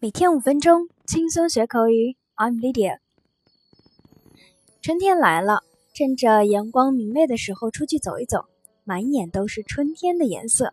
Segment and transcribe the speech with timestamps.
[0.00, 2.16] 每天五分钟，轻松学口语。
[2.36, 2.98] I'm Lydia。
[4.80, 8.44] 春天来了，趁着阳光明媚的时候出去走一走，
[8.84, 10.72] 满眼都是春天的颜色。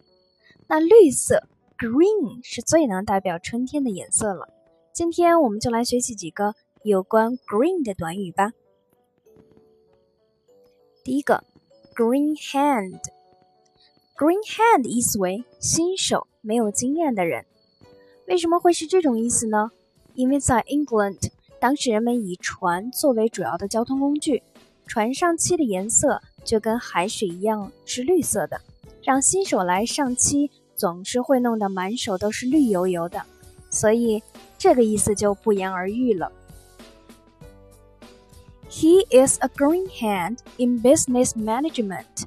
[0.68, 4.48] 那绿色 （green） 是最能代表春天的颜色了。
[4.93, 6.54] 今天我们就来学习几个
[6.84, 8.52] 有关 green 的短语吧。
[11.04, 11.44] 第一个
[11.96, 13.02] ，green hand。
[14.16, 17.48] green hand 意思为新手，没有经验的人。
[18.27, 19.71] 为什么会是这种意思呢？
[20.13, 21.29] 因为在 England，
[21.59, 24.41] 当时人们以船作为主要的交通工具，
[24.88, 28.59] 船上漆的颜色就跟海水一样是绿色的，
[29.03, 33.21] 让新手来上漆总是会弄得满手都是绿油油的，
[33.70, 34.21] 所以
[34.57, 36.31] 这个意思就不言而喻了。
[38.70, 42.26] He is a green hand in business management。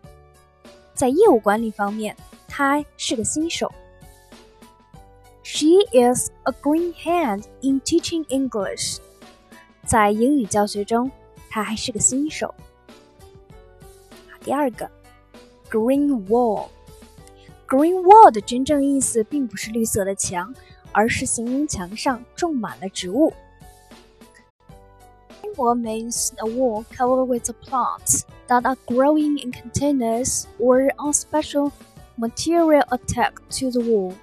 [0.94, 3.72] 在业务管理方面，他是个新手。
[5.47, 8.97] She is a green hand in teaching English。
[9.85, 11.11] 在英语教学中，
[11.49, 12.53] 她还是个新手。
[14.41, 14.89] 第二个，
[15.69, 20.53] green wall。green wall 的真正意思并不是绿色的墙，
[20.91, 23.33] 而是形容墙上种满了植物。
[25.41, 31.71] Green wall means a wall covered with plants that are growing in containers or on special
[32.17, 34.13] material attached to the wall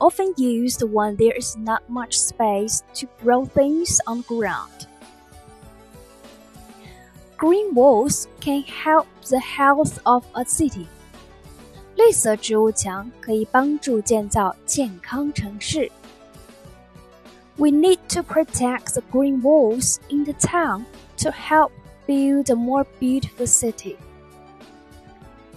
[0.00, 4.86] often used when there is not much space to grow things on the ground.
[7.36, 10.86] Green walls can help the health of a city.
[11.96, 15.90] 绿色植物墙可以帮助建造健康城市。
[17.56, 20.84] We need to protect the green walls in the town
[21.18, 21.70] to help
[22.06, 23.96] build a more beautiful city.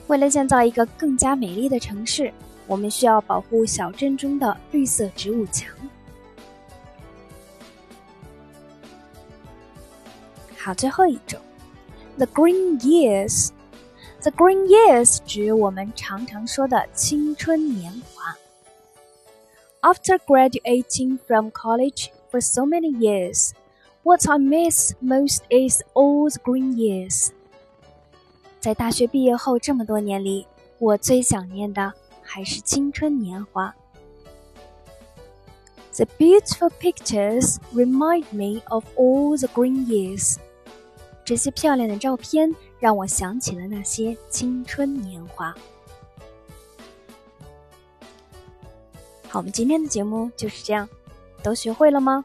[0.07, 2.33] 为了建造一个更加美丽的城市，
[2.70, 5.68] 我们需要保护小镇中的绿色植物墙。
[10.56, 11.40] 好，最后一种
[12.16, 13.50] ，the green years。
[14.22, 18.36] the green years 指我们常常说的青春年华。
[19.80, 23.50] After graduating from college for so many years,
[24.04, 27.30] what I miss most is all the green years。
[28.60, 30.46] 在大学毕业后这么多年里，
[30.78, 31.94] 我最想念的
[32.32, 33.74] 还是青春年华。
[35.96, 40.36] The beautiful pictures remind me of all the green years。
[41.24, 45.52] 这些漂亮的照片让我想起了那些青春年华。
[49.28, 50.88] 好，我们今天的节目就是这样，
[51.42, 52.24] 都学会了吗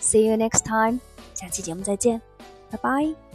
[0.00, 1.00] ？See you next time，
[1.34, 2.22] 下期节目再见，
[2.70, 3.33] 拜拜。